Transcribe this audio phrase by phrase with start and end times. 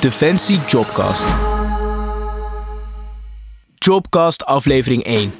[0.00, 1.24] Defensie Jobcast.
[3.74, 5.32] Jobcast aflevering 1.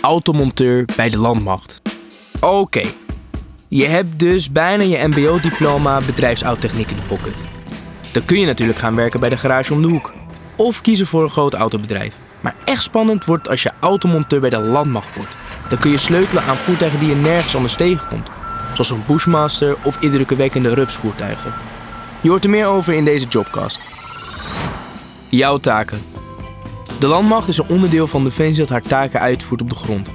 [0.00, 1.82] Automonteur bij de landmacht.
[2.40, 2.82] Oké,
[3.68, 7.34] je hebt dus bijna je mbo-diploma bedrijfsauttechniek in de pocket.
[8.12, 10.12] Dan kun je natuurlijk gaan werken bij de garage om de hoek.
[10.56, 12.14] Of kiezen voor een groot autobedrijf.
[12.40, 15.36] Maar echt spannend wordt als je automonteur bij de landmacht wordt.
[15.68, 18.28] Dan kun je sleutelen aan voertuigen die je nergens anders tegenkomt.
[18.72, 21.67] Zoals een Bushmaster of indrukwekkende rupsvoertuigen.
[22.20, 23.80] Je hoort er meer over in deze jobcast.
[25.28, 26.02] Jouw taken.
[27.00, 30.08] De landmacht is een onderdeel van Defensie dat haar taken uitvoert op de grond.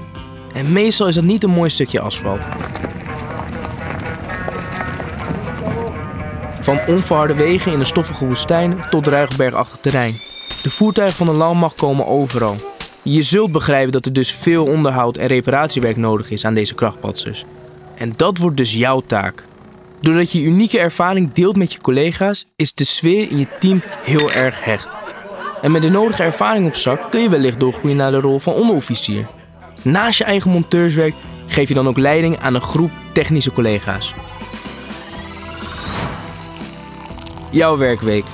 [0.53, 2.45] En meestal is dat niet een mooi stukje asfalt.
[6.59, 10.13] Van onverharde wegen in de stoffige woestijn tot ruigbergachtig terrein.
[10.63, 12.55] De voertuigen van de landmacht komen overal.
[13.03, 17.45] Je zult begrijpen dat er dus veel onderhoud en reparatiewerk nodig is aan deze krachtpatsers.
[17.95, 19.45] En dat wordt dus jouw taak.
[20.03, 24.31] Doordat je unieke ervaring deelt met je collega's, is de sfeer in je team heel
[24.31, 24.95] erg hecht.
[25.61, 28.53] En met de nodige ervaring op zak kun je wellicht doorgroeien naar de rol van
[28.53, 29.27] onderofficier.
[29.83, 31.13] Naast je eigen monteurswerk
[31.47, 34.13] geef je dan ook leiding aan een groep technische collega's.
[37.49, 38.25] Jouw werkweek.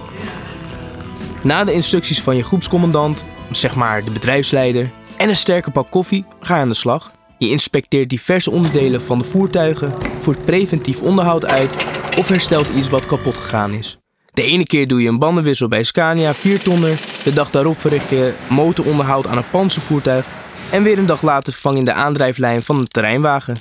[1.43, 6.25] Na de instructies van je groepscommandant, zeg maar de bedrijfsleider, en een sterke pak koffie
[6.39, 7.11] ga je aan de slag.
[7.39, 11.75] Je inspecteert diverse onderdelen van de voertuigen, voert preventief onderhoud uit
[12.17, 13.99] of herstelt iets wat kapot gegaan is.
[14.33, 18.09] De ene keer doe je een bandenwissel bij Scania 4 tonner, de dag daarop verricht
[18.09, 20.25] je motoronderhoud aan een panzervoertuig
[20.71, 23.55] en weer een dag later vervang je de aandrijflijn van een terreinwagen.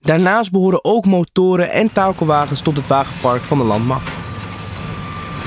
[0.00, 4.12] Daarnaast behoren ook motoren en takelwagens tot het wagenpark van de landmacht.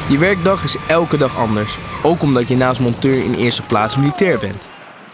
[0.09, 4.39] Je werkdag is elke dag anders, ook omdat je naast monteur in eerste plaats militair
[4.39, 4.72] bent.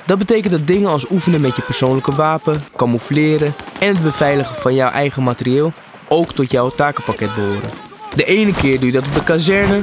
[0.10, 4.74] Dat betekent dat dingen als oefenen met je persoonlijke wapen, camoufleren en het beveiligen van
[4.74, 5.74] jouw eigen materieel
[6.08, 7.70] ook tot jouw takenpakket behoren.
[8.16, 9.82] De ene keer doe je dat op de kazerne,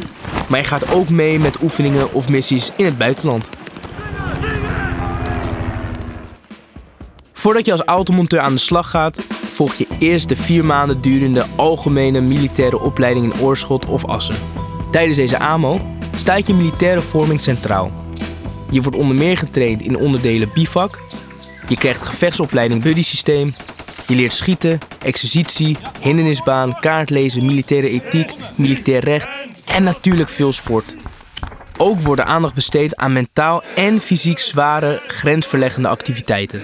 [0.49, 3.49] maar je gaat ook mee met oefeningen of missies in het buitenland.
[7.33, 11.45] Voordat je als automonteur aan de slag gaat, volg je eerst de vier maanden durende
[11.57, 14.37] algemene militaire opleiding in Oorschot of Assen.
[14.91, 15.81] Tijdens deze AMO
[16.15, 18.06] staat je militaire vorming centraal.
[18.71, 21.01] Je wordt onder meer getraind in onderdelen bivak.
[21.69, 23.55] Je krijgt gevechtsopleiding buddy systeem.
[24.07, 29.29] Je leert schieten, exercitie, hindernisbaan, kaartlezen, militaire ethiek, militair recht
[29.67, 30.97] en natuurlijk veel sport.
[31.79, 36.63] Ook wordt aandacht besteed aan mentaal en fysiek zware grensverleggende activiteiten.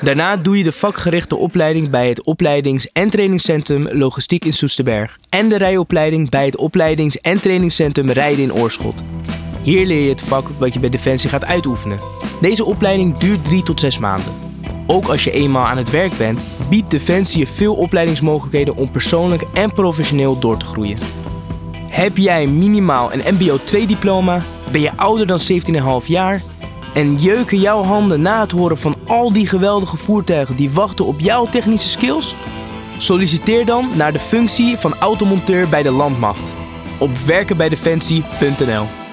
[0.00, 5.48] Daarna doe je de vakgerichte opleiding bij het opleidings- en trainingscentrum Logistiek in Soesterberg en
[5.48, 9.02] de rijopleiding bij het opleidings- en trainingscentrum Rijden in Oorschot.
[9.64, 11.98] Hier leer je het vak wat je bij Defensie gaat uitoefenen.
[12.40, 14.32] Deze opleiding duurt 3 tot 6 maanden.
[14.86, 19.44] Ook als je eenmaal aan het werk bent, biedt Defensie je veel opleidingsmogelijkheden om persoonlijk
[19.52, 20.98] en professioneel door te groeien.
[21.88, 24.42] Heb jij minimaal een MBO 2 diploma?
[24.72, 25.38] Ben je ouder dan
[26.02, 26.42] 17,5 jaar?
[26.94, 31.20] En jeuken jouw handen na het horen van al die geweldige voertuigen die wachten op
[31.20, 32.34] jouw technische skills?
[32.98, 36.52] Solliciteer dan naar de functie van automonteur bij de landmacht
[36.98, 39.03] op werkenbijdefensie.nl.